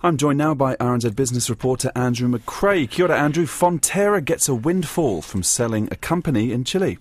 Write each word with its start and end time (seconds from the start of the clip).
I'm 0.00 0.16
joined 0.16 0.38
now 0.38 0.54
by 0.54 0.76
RNZ 0.76 1.16
business 1.16 1.50
reporter 1.50 1.90
Andrew 1.96 2.28
McRae. 2.28 2.88
Kia 2.88 3.06
ora, 3.06 3.18
Andrew. 3.18 3.46
Fonterra 3.46 4.24
gets 4.24 4.48
a 4.48 4.54
windfall 4.54 5.22
from 5.22 5.42
selling 5.42 5.88
a 5.90 5.96
company 5.96 6.52
in 6.52 6.62
Chile. 6.62 6.98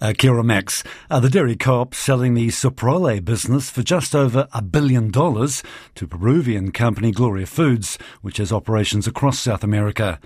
Uh, 0.00 0.12
Max, 0.44 0.84
uh, 1.10 1.18
the 1.18 1.28
dairy 1.28 1.56
co-op 1.56 1.92
selling 1.92 2.34
the 2.34 2.46
Soprole 2.46 3.24
business 3.24 3.68
for 3.68 3.82
just 3.82 4.14
over 4.14 4.46
a 4.52 4.62
billion 4.62 5.10
dollars 5.10 5.64
to 5.96 6.06
Peruvian 6.06 6.70
company 6.70 7.10
Gloria 7.10 7.46
Foods, 7.46 7.98
which 8.22 8.36
has 8.36 8.52
operations 8.52 9.08
across 9.08 9.40
South 9.40 9.64
America. 9.64 10.20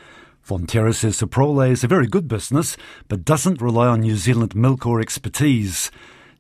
Fonterra 0.47 0.95
says 0.95 1.17
Soprole 1.17 1.71
is 1.71 1.85
a 1.85 1.89
very 1.89 2.07
good 2.07 2.29
business, 2.29 2.77
but 3.09 3.25
doesn't 3.25 3.63
rely 3.63 3.87
on 3.87 4.01
New 4.03 4.17
Zealand 4.17 4.55
milk 4.55 4.85
or 4.85 5.01
expertise. 5.01 5.91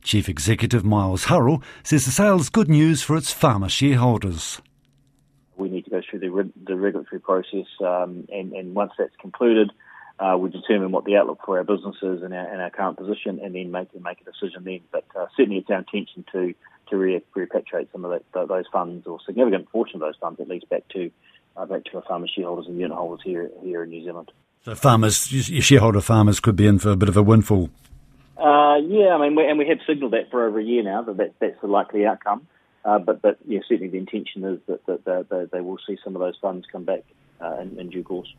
Chief 0.02 0.28
Executive 0.28 0.84
Miles 0.84 1.24
Hurrell 1.24 1.62
says 1.82 2.04
the 2.04 2.10
sale 2.10 2.38
is 2.38 2.50
good 2.50 2.68
news 2.68 3.00
for 3.00 3.16
its 3.16 3.32
farmer 3.32 3.70
shareholders 3.70 4.60
we 5.60 5.68
need 5.68 5.84
to 5.84 5.90
go 5.90 6.00
through 6.08 6.20
the, 6.20 6.50
the 6.66 6.76
regulatory 6.76 7.20
process, 7.20 7.66
um, 7.80 8.26
and, 8.32 8.52
and, 8.52 8.74
once 8.74 8.92
that's 8.98 9.14
concluded, 9.20 9.70
uh, 10.18 10.36
we 10.36 10.50
determine 10.50 10.90
what 10.90 11.04
the 11.04 11.16
outlook 11.16 11.40
for 11.44 11.58
our 11.58 11.64
business 11.64 11.96
is 12.02 12.22
and 12.22 12.34
our, 12.34 12.46
and 12.46 12.60
our 12.60 12.70
current 12.70 12.98
position, 12.98 13.40
and 13.42 13.54
then 13.54 13.70
make 13.70 13.88
make 14.00 14.20
a 14.20 14.24
decision 14.24 14.64
then. 14.64 14.80
But 14.90 15.04
uh, 15.18 15.26
certainly, 15.36 15.58
it's 15.58 15.70
our 15.70 15.78
intention 15.78 16.24
to 16.32 16.54
to 16.90 16.96
re- 16.96 17.22
repatriate 17.36 17.92
some 17.92 18.04
of 18.04 18.10
that, 18.10 18.48
those 18.48 18.64
funds, 18.72 19.06
or 19.06 19.18
significant 19.24 19.70
portion 19.70 19.96
of 19.96 20.00
those 20.00 20.16
funds, 20.20 20.40
at 20.40 20.48
least 20.48 20.68
back 20.68 20.86
to 20.88 21.10
uh, 21.56 21.66
back 21.66 21.84
to 21.84 21.96
our 21.96 22.02
farmer 22.02 22.26
shareholders 22.28 22.66
and 22.66 22.78
unit 22.78 22.96
holders 22.96 23.20
here 23.24 23.50
here 23.62 23.82
in 23.82 23.90
New 23.90 24.04
Zealand. 24.04 24.30
So, 24.64 24.74
farmers, 24.74 25.32
your 25.50 25.62
shareholder 25.62 26.02
farmers, 26.02 26.38
could 26.38 26.56
be 26.56 26.66
in 26.66 26.78
for 26.78 26.90
a 26.90 26.96
bit 26.96 27.08
of 27.08 27.16
a 27.16 27.22
windfall. 27.22 27.70
Uh, 28.36 28.76
yeah, 28.86 29.14
I 29.14 29.20
mean, 29.22 29.34
we, 29.36 29.46
and 29.46 29.58
we 29.58 29.68
have 29.68 29.78
signalled 29.86 30.12
that 30.12 30.30
for 30.30 30.46
over 30.46 30.58
a 30.58 30.64
year 30.64 30.82
now 30.82 31.02
that, 31.02 31.16
that 31.16 31.34
that's 31.40 31.60
the 31.60 31.66
likely 31.66 32.04
outcome. 32.04 32.46
Uh, 32.84 32.98
but 32.98 33.20
but 33.20 33.38
yeah, 33.46 33.60
certainly 33.68 33.88
the 33.88 33.98
intention 33.98 34.44
is 34.44 34.58
that, 34.66 34.84
that, 34.86 35.04
that, 35.04 35.28
that 35.28 35.50
they 35.52 35.60
will 35.60 35.78
see 35.86 35.98
some 36.02 36.16
of 36.16 36.20
those 36.20 36.36
funds 36.40 36.66
come 36.70 36.84
back 36.84 37.04
uh, 37.40 37.58
in, 37.60 37.78
in, 37.78 37.90
due 37.90 38.02
course. 38.02 38.32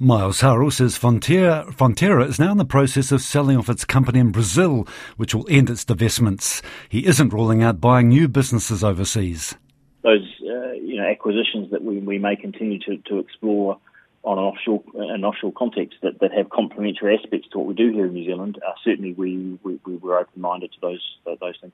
Miles 0.00 0.40
Hurrell 0.40 0.72
says 0.72 0.98
Fonterra, 0.98 1.66
Fonterra 1.72 2.28
is 2.28 2.40
now 2.40 2.50
in 2.50 2.58
the 2.58 2.64
process 2.64 3.12
of 3.12 3.22
selling 3.22 3.56
off 3.56 3.68
its 3.68 3.84
company 3.84 4.18
in 4.18 4.32
Brazil, 4.32 4.88
which 5.16 5.34
will 5.34 5.46
end 5.48 5.70
its 5.70 5.84
divestments. 5.84 6.62
He 6.88 7.06
isn't 7.06 7.32
ruling 7.32 7.62
out 7.62 7.80
buying 7.80 8.08
new 8.08 8.26
businesses 8.26 8.82
overseas. 8.82 9.54
Those 10.02 10.26
uh, 10.42 10.72
you 10.72 10.96
know 10.96 11.06
acquisitions 11.08 11.70
that 11.70 11.84
we, 11.84 11.98
we 11.98 12.18
may 12.18 12.34
continue 12.34 12.80
to, 12.80 12.96
to 13.08 13.18
explore 13.18 13.78
on 14.24 14.38
an 14.38 14.44
offshore 14.44 14.82
an 14.94 15.24
offshore 15.24 15.52
context 15.52 15.98
that, 16.02 16.18
that 16.20 16.32
have 16.32 16.50
complementary 16.50 17.16
aspects 17.16 17.48
to 17.52 17.58
what 17.58 17.68
we 17.68 17.74
do 17.74 17.92
here 17.92 18.06
in 18.06 18.14
New 18.14 18.24
Zealand. 18.24 18.58
Uh, 18.66 18.72
certainly, 18.82 19.12
we, 19.12 19.58
we, 19.62 19.78
we 19.86 19.96
were 19.98 20.18
open 20.18 20.40
minded 20.40 20.72
to 20.72 20.78
those 20.80 21.02
those 21.24 21.54
things. 21.60 21.72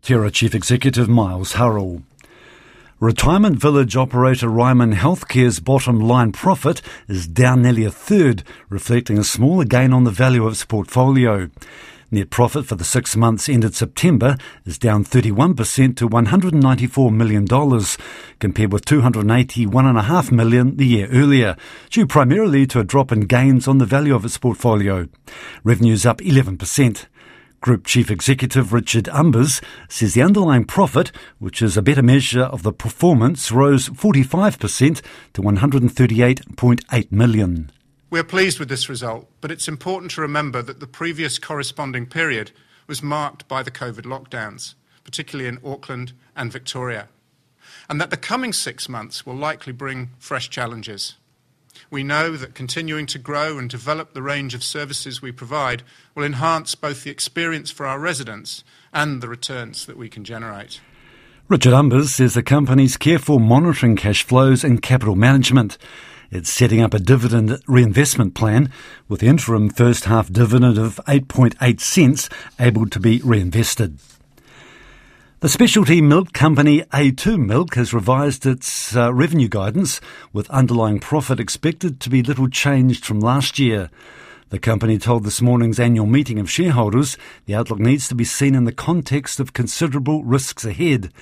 Fonterra 0.00 0.32
Chief 0.32 0.54
Executive 0.54 1.08
Miles 1.08 1.52
Hurrell. 1.52 2.02
Retirement 2.98 3.58
village 3.58 3.94
operator 3.94 4.48
Ryman 4.48 4.94
Healthcare's 4.94 5.60
bottom 5.60 6.00
line 6.00 6.32
profit 6.32 6.80
is 7.08 7.26
down 7.26 7.62
nearly 7.62 7.84
a 7.84 7.90
third, 7.90 8.42
reflecting 8.68 9.18
a 9.18 9.24
smaller 9.24 9.64
gain 9.64 9.92
on 9.92 10.04
the 10.04 10.10
value 10.10 10.46
of 10.46 10.52
its 10.52 10.64
portfolio. 10.64 11.50
Net 12.10 12.30
profit 12.30 12.66
for 12.66 12.74
the 12.74 12.84
six 12.84 13.16
months 13.16 13.48
ended 13.48 13.74
September 13.74 14.36
is 14.64 14.78
down 14.78 15.04
31% 15.04 15.96
to 15.96 16.08
$194 16.08 17.12
million, 17.12 17.46
compared 18.38 18.72
with 18.72 18.84
281.5 18.84 20.32
million 20.32 20.76
the 20.76 20.86
year 20.86 21.08
earlier, 21.10 21.56
due 21.90 22.06
primarily 22.06 22.66
to 22.66 22.80
a 22.80 22.84
drop 22.84 23.12
in 23.12 23.20
gains 23.20 23.68
on 23.68 23.78
the 23.78 23.86
value 23.86 24.14
of 24.14 24.24
its 24.24 24.38
portfolio. 24.38 25.08
Revenues 25.64 26.06
up 26.06 26.18
11%. 26.18 27.06
Group 27.62 27.86
Chief 27.86 28.10
Executive 28.10 28.72
Richard 28.72 29.04
Umbers 29.04 29.62
says 29.88 30.14
the 30.14 30.22
underlying 30.22 30.64
profit, 30.64 31.12
which 31.38 31.62
is 31.62 31.76
a 31.76 31.82
better 31.82 32.02
measure 32.02 32.42
of 32.42 32.64
the 32.64 32.72
performance, 32.72 33.52
rose 33.52 33.88
45% 33.88 35.00
to 35.34 35.40
138.8 35.40 37.12
million. 37.12 37.70
We 38.10 38.18
are 38.18 38.24
pleased 38.24 38.58
with 38.58 38.68
this 38.68 38.88
result, 38.88 39.28
but 39.40 39.52
it's 39.52 39.68
important 39.68 40.10
to 40.12 40.20
remember 40.20 40.60
that 40.60 40.80
the 40.80 40.88
previous 40.88 41.38
corresponding 41.38 42.06
period 42.06 42.50
was 42.88 43.00
marked 43.00 43.46
by 43.46 43.62
the 43.62 43.70
COVID 43.70 44.06
lockdowns, 44.06 44.74
particularly 45.04 45.48
in 45.48 45.60
Auckland 45.64 46.14
and 46.34 46.52
Victoria, 46.52 47.08
and 47.88 48.00
that 48.00 48.10
the 48.10 48.16
coming 48.16 48.52
six 48.52 48.88
months 48.88 49.24
will 49.24 49.36
likely 49.36 49.72
bring 49.72 50.10
fresh 50.18 50.50
challenges. 50.50 51.14
We 51.92 52.02
know 52.02 52.38
that 52.38 52.54
continuing 52.54 53.04
to 53.08 53.18
grow 53.18 53.58
and 53.58 53.68
develop 53.68 54.14
the 54.14 54.22
range 54.22 54.54
of 54.54 54.64
services 54.64 55.20
we 55.20 55.30
provide 55.30 55.82
will 56.14 56.24
enhance 56.24 56.74
both 56.74 57.04
the 57.04 57.10
experience 57.10 57.70
for 57.70 57.84
our 57.84 57.98
residents 57.98 58.64
and 58.94 59.20
the 59.20 59.28
returns 59.28 59.84
that 59.84 59.98
we 59.98 60.08
can 60.08 60.24
generate. 60.24 60.80
Richard 61.48 61.74
Umbers 61.74 62.06
says 62.06 62.32
the 62.32 62.42
company's 62.42 62.96
careful 62.96 63.38
monitoring 63.38 63.94
cash 63.94 64.22
flows 64.22 64.64
and 64.64 64.80
capital 64.80 65.16
management. 65.16 65.76
It's 66.30 66.50
setting 66.50 66.80
up 66.80 66.94
a 66.94 66.98
dividend 66.98 67.60
reinvestment 67.66 68.34
plan 68.34 68.72
with 69.06 69.20
the 69.20 69.26
interim 69.26 69.68
first 69.68 70.06
half 70.06 70.32
dividend 70.32 70.78
of 70.78 70.98
8.8 71.06 71.78
cents 71.78 72.30
able 72.58 72.86
to 72.86 73.00
be 73.00 73.20
reinvested. 73.22 73.98
The 75.42 75.48
specialty 75.48 76.00
milk 76.00 76.32
company 76.32 76.82
A2 76.92 77.36
Milk 77.36 77.74
has 77.74 77.92
revised 77.92 78.46
its 78.46 78.94
uh, 78.94 79.12
revenue 79.12 79.48
guidance, 79.48 80.00
with 80.32 80.48
underlying 80.50 81.00
profit 81.00 81.40
expected 81.40 81.98
to 81.98 82.08
be 82.08 82.22
little 82.22 82.48
changed 82.48 83.04
from 83.04 83.18
last 83.18 83.58
year. 83.58 83.90
The 84.50 84.60
company 84.60 84.98
told 84.98 85.24
this 85.24 85.42
morning's 85.42 85.80
annual 85.80 86.06
meeting 86.06 86.38
of 86.38 86.48
shareholders 86.48 87.18
the 87.46 87.56
outlook 87.56 87.80
needs 87.80 88.06
to 88.06 88.14
be 88.14 88.22
seen 88.22 88.54
in 88.54 88.66
the 88.66 88.70
context 88.70 89.40
of 89.40 89.52
considerable 89.52 90.22
risks 90.22 90.64
ahead. 90.64 91.12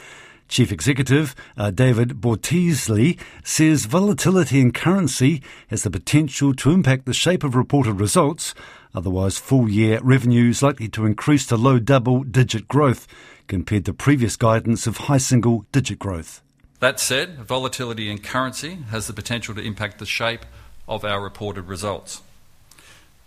Chief 0.49 0.71
Executive 0.71 1.35
uh, 1.57 1.71
David 1.71 2.21
Bortolussi 2.21 3.19
says 3.43 3.87
volatility 3.87 4.61
in 4.61 4.73
currency 4.73 5.43
has 5.69 5.83
the 5.83 5.91
potential 5.91 6.53
to 6.57 6.73
impact 6.73 7.07
the 7.07 7.15
shape 7.15 7.43
of 7.43 7.55
reported 7.55 7.95
results. 7.95 8.55
Otherwise, 8.95 9.39
full 9.39 9.67
year 9.67 9.99
revenues 10.03 10.63
likely 10.63 10.89
to 10.89 11.07
increase 11.07 11.47
to 11.47 11.57
low 11.57 11.79
double 11.79 12.23
digit 12.23 12.69
growth 12.69 13.07
compared 13.51 13.85
to 13.85 13.93
previous 13.93 14.37
guidance 14.37 14.87
of 14.87 14.97
high 14.97 15.19
single 15.19 15.67
digit 15.73 15.99
growth. 15.99 16.41
That 16.79 17.01
said, 17.01 17.41
volatility 17.41 18.09
in 18.09 18.19
currency 18.19 18.77
has 18.91 19.09
the 19.09 19.13
potential 19.13 19.57
to 19.57 19.61
impact 19.61 19.99
the 19.99 20.07
shape 20.07 20.47
of 20.89 21.05
our 21.05 21.21
reported 21.21 21.67
results. 21.67 22.23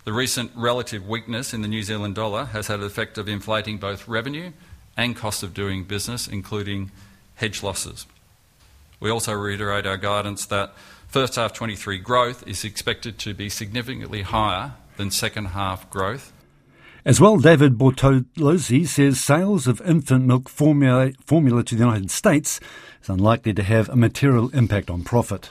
The 0.04 0.14
recent 0.14 0.50
relative 0.54 1.06
weakness 1.06 1.52
in 1.52 1.60
the 1.60 1.68
New 1.68 1.82
Zealand 1.82 2.14
dollar 2.14 2.46
has 2.46 2.68
had 2.68 2.80
an 2.80 2.86
effect 2.86 3.18
of 3.18 3.28
inflating 3.28 3.76
both 3.76 4.08
revenue 4.08 4.52
and 4.96 5.14
cost 5.14 5.42
of 5.42 5.52
doing 5.52 5.84
business, 5.84 6.26
including 6.26 6.90
hedge 7.34 7.62
losses. 7.62 8.06
We 9.00 9.10
also 9.10 9.34
reiterate 9.34 9.86
our 9.86 9.98
guidance 9.98 10.46
that 10.46 10.74
first 11.06 11.36
half 11.36 11.52
23 11.52 11.98
growth 11.98 12.48
is 12.48 12.64
expected 12.64 13.18
to 13.18 13.34
be 13.34 13.50
significantly 13.50 14.22
higher 14.22 14.72
than 14.96 15.10
second 15.10 15.46
half 15.48 15.90
growth 15.90 16.32
as 17.04 17.20
well, 17.20 17.36
David 17.36 17.76
Bortolussi 17.76 18.86
says 18.86 19.20
sales 19.20 19.66
of 19.66 19.80
infant 19.82 20.24
milk 20.24 20.48
formula, 20.48 21.12
formula 21.24 21.62
to 21.64 21.74
the 21.74 21.84
United 21.84 22.10
States 22.10 22.60
is 23.02 23.10
unlikely 23.10 23.52
to 23.54 23.62
have 23.62 23.88
a 23.88 23.96
material 23.96 24.48
impact 24.50 24.88
on 24.88 25.02
profit. 25.02 25.50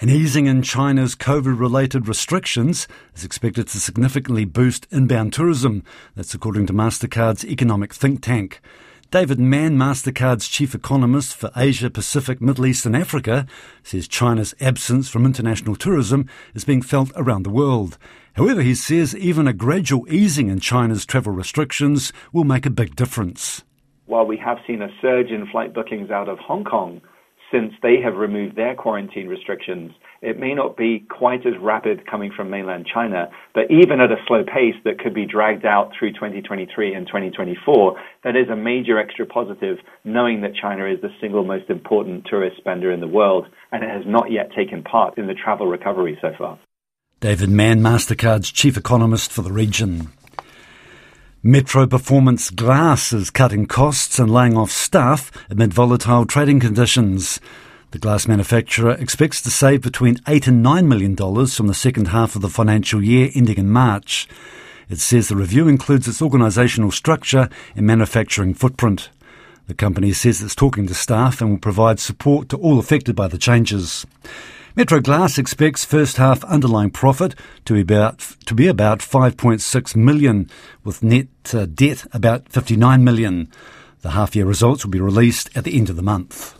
An 0.00 0.08
easing 0.08 0.46
in 0.46 0.62
China's 0.62 1.14
COVID 1.14 1.60
related 1.60 2.08
restrictions 2.08 2.88
is 3.14 3.22
expected 3.22 3.68
to 3.68 3.78
significantly 3.78 4.46
boost 4.46 4.86
inbound 4.90 5.34
tourism. 5.34 5.84
That's 6.14 6.32
according 6.32 6.66
to 6.68 6.72
MasterCard's 6.72 7.44
economic 7.44 7.92
think 7.92 8.22
tank. 8.22 8.62
David 9.10 9.40
Mann, 9.40 9.76
MasterCard's 9.76 10.46
chief 10.46 10.72
economist 10.72 11.34
for 11.34 11.50
Asia, 11.56 11.90
Pacific, 11.90 12.40
Middle 12.40 12.64
East 12.64 12.86
and 12.86 12.94
Africa, 12.94 13.44
says 13.82 14.06
China's 14.06 14.54
absence 14.60 15.08
from 15.08 15.26
international 15.26 15.74
tourism 15.74 16.28
is 16.54 16.64
being 16.64 16.80
felt 16.80 17.10
around 17.16 17.42
the 17.42 17.50
world. 17.50 17.98
However, 18.34 18.62
he 18.62 18.76
says 18.76 19.16
even 19.16 19.48
a 19.48 19.52
gradual 19.52 20.06
easing 20.08 20.48
in 20.48 20.60
China's 20.60 21.04
travel 21.04 21.32
restrictions 21.32 22.12
will 22.32 22.44
make 22.44 22.66
a 22.66 22.70
big 22.70 22.94
difference. 22.94 23.64
While 24.06 24.26
we 24.26 24.36
have 24.36 24.58
seen 24.64 24.80
a 24.80 24.94
surge 25.02 25.30
in 25.32 25.44
flight 25.48 25.74
bookings 25.74 26.12
out 26.12 26.28
of 26.28 26.38
Hong 26.38 26.62
Kong, 26.62 27.00
since 27.50 27.72
they 27.82 28.00
have 28.02 28.14
removed 28.16 28.56
their 28.56 28.74
quarantine 28.74 29.28
restrictions, 29.28 29.92
it 30.22 30.38
may 30.38 30.54
not 30.54 30.76
be 30.76 31.04
quite 31.08 31.46
as 31.46 31.54
rapid 31.60 32.06
coming 32.06 32.30
from 32.34 32.50
mainland 32.50 32.86
China, 32.92 33.28
but 33.54 33.64
even 33.70 34.00
at 34.00 34.12
a 34.12 34.22
slow 34.26 34.44
pace 34.44 34.76
that 34.84 34.98
could 34.98 35.14
be 35.14 35.26
dragged 35.26 35.64
out 35.64 35.90
through 35.98 36.12
2023 36.12 36.94
and 36.94 37.06
2024, 37.06 38.00
that 38.24 38.36
is 38.36 38.48
a 38.48 38.56
major 38.56 38.98
extra 38.98 39.26
positive, 39.26 39.78
knowing 40.04 40.40
that 40.42 40.54
China 40.54 40.86
is 40.86 41.00
the 41.00 41.10
single 41.20 41.44
most 41.44 41.68
important 41.70 42.26
tourist 42.28 42.56
spender 42.58 42.92
in 42.92 43.00
the 43.00 43.08
world, 43.08 43.46
and 43.72 43.82
it 43.82 43.90
has 43.90 44.04
not 44.06 44.30
yet 44.30 44.50
taken 44.54 44.82
part 44.82 45.18
in 45.18 45.26
the 45.26 45.34
travel 45.34 45.66
recovery 45.66 46.18
so 46.20 46.32
far. 46.38 46.58
David 47.20 47.50
Mann, 47.50 47.80
MasterCard's 47.80 48.50
chief 48.50 48.76
economist 48.76 49.30
for 49.30 49.42
the 49.42 49.52
region. 49.52 50.08
Metro 51.42 51.86
Performance 51.86 52.50
Glass 52.50 53.14
is 53.14 53.30
cutting 53.30 53.64
costs 53.64 54.18
and 54.18 54.30
laying 54.30 54.58
off 54.58 54.70
staff 54.70 55.32
amid 55.48 55.72
volatile 55.72 56.26
trading 56.26 56.60
conditions. 56.60 57.40
The 57.92 57.98
glass 57.98 58.28
manufacturer 58.28 58.90
expects 58.90 59.40
to 59.40 59.50
save 59.50 59.80
between 59.80 60.20
eight 60.28 60.46
and 60.46 60.62
nine 60.62 60.86
million 60.86 61.14
dollars 61.14 61.56
from 61.56 61.66
the 61.66 61.72
second 61.72 62.08
half 62.08 62.36
of 62.36 62.42
the 62.42 62.50
financial 62.50 63.02
year 63.02 63.30
ending 63.34 63.56
in 63.56 63.70
March. 63.70 64.28
It 64.90 64.98
says 64.98 65.28
the 65.28 65.36
review 65.36 65.66
includes 65.66 66.06
its 66.06 66.20
organisational 66.20 66.92
structure 66.92 67.48
and 67.74 67.86
manufacturing 67.86 68.52
footprint. 68.52 69.08
The 69.66 69.72
company 69.72 70.12
says 70.12 70.42
it's 70.42 70.54
talking 70.54 70.86
to 70.88 70.94
staff 70.94 71.40
and 71.40 71.52
will 71.52 71.58
provide 71.58 72.00
support 72.00 72.50
to 72.50 72.58
all 72.58 72.78
affected 72.78 73.16
by 73.16 73.28
the 73.28 73.38
changes. 73.38 74.04
Metro 74.76 75.00
Glass 75.00 75.36
expects 75.36 75.84
first 75.84 76.16
half 76.16 76.44
underlying 76.44 76.90
profit 76.90 77.34
to 77.64 77.74
be 77.74 77.80
about 77.80 78.20
to 78.46 78.54
be 78.54 78.68
about 78.68 79.00
5.6 79.00 79.96
million, 79.96 80.48
with 80.84 81.02
net 81.02 81.26
uh, 81.52 81.66
debt 81.66 82.06
about 82.12 82.48
59 82.48 83.02
million. 83.02 83.50
The 84.02 84.10
half 84.10 84.36
year 84.36 84.46
results 84.46 84.84
will 84.84 84.92
be 84.92 85.00
released 85.00 85.50
at 85.56 85.64
the 85.64 85.76
end 85.76 85.90
of 85.90 85.96
the 85.96 86.02
month. 86.02 86.56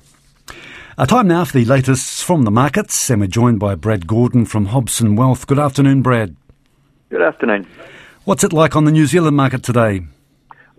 Our 0.98 1.06
time 1.06 1.28
now 1.28 1.44
for 1.44 1.52
the 1.52 1.64
latest 1.64 2.24
from 2.24 2.42
the 2.42 2.50
markets, 2.50 3.08
and 3.10 3.20
we're 3.20 3.28
joined 3.28 3.60
by 3.60 3.76
Brad 3.76 4.08
Gordon 4.08 4.44
from 4.44 4.66
Hobson 4.66 5.14
Wealth. 5.14 5.46
Good 5.46 5.60
afternoon, 5.60 6.02
Brad. 6.02 6.34
Good 7.10 7.22
afternoon. 7.22 7.68
What's 8.24 8.42
it 8.42 8.52
like 8.52 8.74
on 8.74 8.86
the 8.86 8.92
New 8.92 9.06
Zealand 9.06 9.36
market 9.36 9.62
today? 9.62 10.02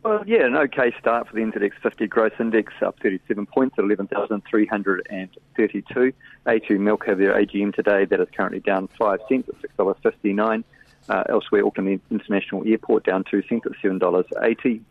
Well, 0.03 0.23
yeah, 0.25 0.47
an 0.47 0.55
okay 0.55 0.91
start 0.99 1.27
for 1.27 1.35
the 1.35 1.41
NZX 1.41 1.73
50 1.83 2.07
gross 2.07 2.31
index, 2.39 2.73
up 2.81 2.97
37 3.03 3.45
points 3.45 3.75
at 3.77 3.85
11,332. 3.85 6.13
A2 6.47 6.79
milk 6.79 7.05
have 7.05 7.19
their 7.19 7.35
AGM 7.35 7.75
today, 7.75 8.05
that 8.05 8.19
is 8.19 8.27
currently 8.35 8.61
down 8.61 8.87
5 8.97 9.19
cents 9.29 9.47
at 9.49 9.61
$6.59. 9.77 10.63
Uh, 11.07 11.23
elsewhere, 11.29 11.67
Auckland 11.67 12.01
International 12.09 12.63
Airport 12.65 13.03
down 13.03 13.23
2 13.29 13.43
cents 13.47 13.67
at 13.67 13.73
$7.80. 13.73 14.81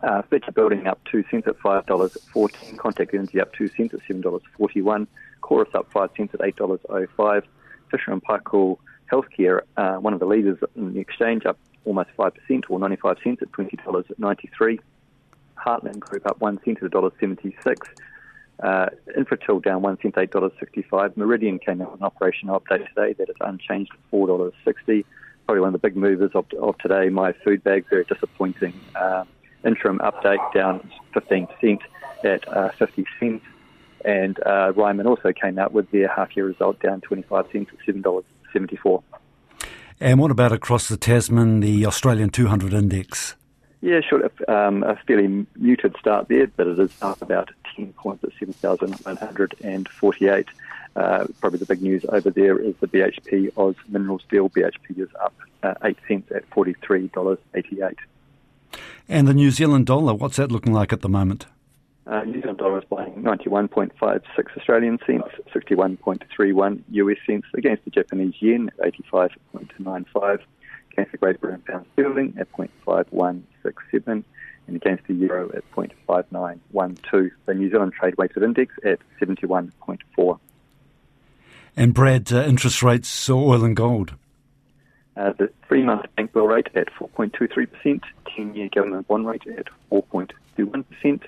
Uh, 0.00 0.22
Fletcher 0.22 0.52
Building 0.52 0.86
up 0.86 1.00
2 1.10 1.24
cents 1.28 1.48
at 1.48 1.58
$5.14. 1.58 2.78
Contact 2.78 3.12
Energy 3.12 3.40
up 3.40 3.52
2 3.54 3.66
cents 3.68 3.94
at 3.94 4.00
$7.41. 4.08 5.08
Chorus 5.40 5.70
up 5.74 5.90
5 5.90 6.10
cents 6.16 6.34
at 6.34 6.40
$8.05. 6.40 7.42
Fisher 7.90 8.12
and 8.12 8.22
Paykel 8.22 8.78
Healthcare, 9.10 9.62
uh, 9.76 9.96
one 9.96 10.14
of 10.14 10.20
the 10.20 10.26
leaders 10.26 10.58
in 10.76 10.94
the 10.94 11.00
exchange, 11.00 11.46
up 11.46 11.58
almost 11.84 12.10
5% 12.16 12.62
or 12.68 12.78
95 12.78 13.16
cents 13.22 13.42
at 13.42 13.50
$20.93. 13.52 14.78
Heartland 15.56 16.00
Group 16.00 16.26
up 16.26 16.40
1 16.40 16.60
cent 16.64 16.82
at 16.82 16.90
$1.76. 16.90 17.76
Uh, 18.62 18.86
Infratil 19.16 19.62
down 19.62 19.82
1 19.82 19.98
cent, 20.02 20.14
$8.65. 20.14 21.16
Meridian 21.16 21.58
came 21.58 21.80
out 21.80 21.92
with 21.92 22.00
an 22.00 22.06
operational 22.06 22.60
update 22.60 22.86
today 22.88 23.14
that 23.14 23.28
is 23.30 23.36
unchanged 23.40 23.92
at 23.92 24.10
$4.60. 24.12 25.04
Probably 25.46 25.60
one 25.60 25.68
of 25.68 25.72
the 25.72 25.78
big 25.78 25.96
movers 25.96 26.30
of, 26.34 26.46
of 26.60 26.76
today, 26.78 27.08
my 27.08 27.32
food 27.32 27.64
bag, 27.64 27.86
very 27.88 28.04
disappointing. 28.04 28.74
Uh, 28.94 29.24
interim 29.64 29.98
update 29.98 30.52
down 30.52 30.88
15% 31.14 31.80
at 32.24 32.48
uh, 32.48 32.70
50 32.72 33.04
cents. 33.18 33.44
And 34.04 34.38
uh, 34.46 34.72
Ryman 34.74 35.06
also 35.06 35.32
came 35.32 35.58
out 35.58 35.72
with 35.72 35.90
their 35.90 36.08
half 36.08 36.34
year 36.36 36.46
result 36.46 36.80
down 36.80 37.00
25 37.00 37.46
cents 37.52 37.70
at 37.72 37.94
$7.74. 37.94 39.02
And 40.00 40.18
what 40.18 40.30
about 40.30 40.52
across 40.52 40.88
the 40.88 40.96
Tasman, 40.96 41.60
the 41.60 41.84
Australian 41.84 42.30
200 42.30 42.72
index? 42.72 43.36
Yeah, 43.82 44.00
sure. 44.00 44.30
Um, 44.48 44.82
a 44.82 44.96
fairly 45.06 45.46
muted 45.56 45.94
start 45.98 46.28
there, 46.28 46.46
but 46.46 46.66
it 46.66 46.78
is 46.78 46.90
up 47.02 47.20
about 47.20 47.50
10 47.76 47.92
points 47.94 48.24
at 48.24 48.30
7,148. 48.38 50.46
Uh, 50.96 51.26
probably 51.40 51.58
the 51.58 51.66
big 51.66 51.82
news 51.82 52.04
over 52.08 52.30
there 52.30 52.58
is 52.58 52.74
the 52.80 52.88
BHP 52.88 53.52
Oz 53.56 53.76
Minerals 53.88 54.22
deal. 54.30 54.48
BHP 54.48 54.98
is 54.98 55.10
up 55.22 55.34
uh, 55.62 55.74
8 55.84 55.98
cents 56.08 56.32
at 56.32 56.48
$43.88. 56.50 57.96
And 59.08 59.28
the 59.28 59.34
New 59.34 59.50
Zealand 59.50 59.86
dollar, 59.86 60.14
what's 60.14 60.36
that 60.36 60.50
looking 60.50 60.72
like 60.72 60.94
at 60.94 61.02
the 61.02 61.08
moment? 61.08 61.46
Uh, 62.06 62.24
New 62.24 62.40
Zealand 62.40 62.58
dollar 62.58 62.78
is 62.78 62.84
buying 62.88 63.12
91.56 63.22 64.22
Australian 64.56 64.98
cents, 65.06 65.28
61.31 65.54 66.82
US 66.88 67.16
cents 67.26 67.46
against 67.54 67.84
the 67.84 67.90
Japanese 67.90 68.34
yen 68.40 68.70
at 68.82 68.94
85.95, 69.12 70.40
against 70.92 71.12
the 71.12 71.18
Great 71.18 71.40
Britain 71.40 71.62
pound 71.66 71.86
sterling 71.92 72.34
at 72.38 72.50
0.5167, 72.52 74.24
and 74.66 74.76
against 74.76 75.06
the 75.06 75.14
euro 75.14 75.50
at 75.54 75.70
0.5912. 75.72 77.30
The 77.46 77.54
New 77.54 77.70
Zealand 77.70 77.92
trade 77.92 78.16
weighted 78.16 78.42
index 78.42 78.74
at 78.84 78.98
71.4. 79.20 80.38
And 81.76 81.94
Brad, 81.94 82.32
uh, 82.32 82.44
interest 82.44 82.82
rates, 82.82 83.30
oil 83.30 83.62
and 83.62 83.76
gold. 83.76 84.14
Uh, 85.16 85.32
the 85.38 85.50
three 85.68 85.82
month 85.82 86.06
bank 86.16 86.32
bill 86.32 86.46
rate 86.46 86.68
at 86.74 86.88
4.23%, 86.94 88.00
10 88.36 88.54
year 88.54 88.68
government 88.74 89.06
bond 89.06 89.26
rate 89.26 89.46
at 89.46 89.66
4.21%, 90.66 91.22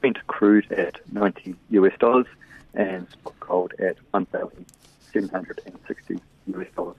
Brent 0.00 0.26
crude 0.26 0.72
at 0.72 1.00
90 1.12 1.54
US 1.70 1.96
dollars, 1.98 2.26
and 2.74 3.08
spot 3.10 3.34
gold 3.40 3.72
at 3.78 3.96
1,760 4.10 6.20
US 6.46 6.66
dollars. 6.74 6.96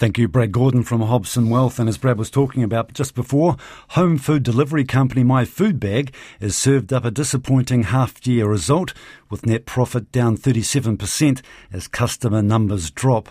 Thank 0.00 0.16
you, 0.16 0.28
Brad 0.28 0.50
Gordon 0.50 0.82
from 0.82 1.02
Hobson 1.02 1.50
Wealth. 1.50 1.78
And 1.78 1.86
as 1.86 1.98
Brad 1.98 2.16
was 2.16 2.30
talking 2.30 2.62
about 2.62 2.94
just 2.94 3.14
before, 3.14 3.58
home 3.88 4.16
food 4.16 4.42
delivery 4.42 4.82
company 4.82 5.22
My 5.22 5.44
Food 5.44 5.78
Bag 5.78 6.14
has 6.40 6.56
served 6.56 6.90
up 6.90 7.04
a 7.04 7.10
disappointing 7.10 7.82
half 7.82 8.26
year 8.26 8.48
result 8.48 8.94
with 9.28 9.44
net 9.44 9.66
profit 9.66 10.10
down 10.10 10.38
37% 10.38 11.42
as 11.70 11.86
customer 11.86 12.40
numbers 12.40 12.90
drop. 12.90 13.28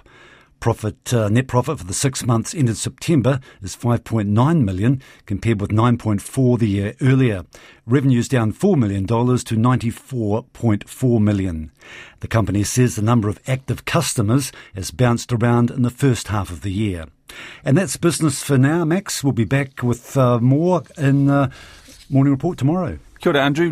Profit, 0.60 1.14
uh, 1.14 1.30
net 1.30 1.48
profit 1.48 1.80
for 1.80 1.86
the 1.86 1.94
six 1.94 2.26
months 2.26 2.54
ended 2.54 2.76
September 2.76 3.40
is 3.62 3.78
5.9 3.78 4.64
million 4.64 5.02
compared 5.26 5.62
with 5.62 5.72
9.4 5.72 6.60
the 6.60 6.68
year 6.68 6.96
earlier. 7.02 7.46
Revenues 7.86 8.28
down 8.28 8.52
$4 8.52 8.78
million 8.78 9.08
to 9.08 9.16
94.4 9.16 11.22
million. 11.22 11.72
The 12.20 12.28
company 12.28 12.64
says 12.64 12.96
the 12.96 13.02
number 13.02 13.30
of 13.30 13.40
active 13.48 13.86
customers 13.86 14.52
has 14.76 14.92
bounced 14.92 15.32
around 15.32 15.72
in 15.72 15.84
the 15.84 15.90
first 15.90 16.28
half 16.28 16.52
of 16.52 16.62
the 16.62 16.74
year. 16.74 17.06
And 17.64 17.78
that's 17.78 17.96
business 17.96 18.44
for 18.44 18.58
now. 18.58 18.84
Max 18.84 19.24
We'll 19.24 19.32
be 19.32 19.46
back 19.46 19.82
with 19.82 20.18
uh, 20.18 20.40
more 20.40 20.84
in 20.98 21.30
uh, 21.30 21.52
Morning 22.10 22.34
Report 22.34 22.58
tomorrow. 22.58 23.00
Kia 23.20 23.34
ora, 23.34 23.44
Andrew. 23.44 23.68